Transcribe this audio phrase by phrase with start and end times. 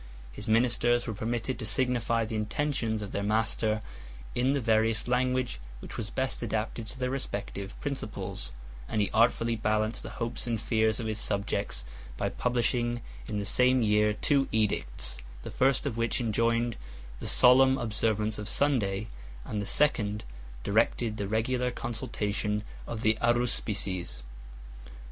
[0.31, 3.83] His ministers were permitted to signify the intentions of their master
[4.33, 8.45] in the various language which was best adapted to their respective principles;
[8.87, 11.85] 7 and he artfully balanced the hopes and fears of his subjects,
[12.17, 16.77] by publishing in the same year two edicts; the first of which enjoined
[17.19, 19.09] the solemn observance of Sunday, 8
[19.51, 20.23] and the second
[20.63, 24.23] directed the regular consultation of the Aruspices.